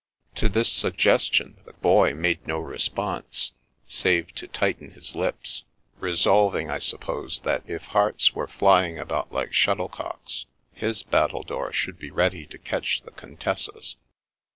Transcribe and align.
To 0.33 0.49
this 0.49 0.67
suggestion 0.67 1.61
the 1.67 1.73
Boy 1.73 2.15
made 2.15 2.47
no 2.47 2.57
response, 2.57 3.51
save 3.87 4.33
to 4.33 4.47
tighten 4.47 4.93
his 4.93 5.15
lips, 5.15 5.63
resolving, 5.99 6.71
I 6.71 6.79
supposed, 6.79 7.43
that 7.43 7.61
if 7.69 7.83
hearts 7.83 8.33
were 8.33 8.47
flying 8.47 8.97
about 8.97 9.31
like 9.31 9.53
shuttlecocks, 9.53 10.47
his 10.73 11.03
battle 11.03 11.43
dore 11.43 11.71
should 11.71 11.99
be 11.99 12.09
ready 12.09 12.47
to 12.47 12.57
catch 12.57 13.03
the 13.03 13.11
Contessa's. 13.11 13.95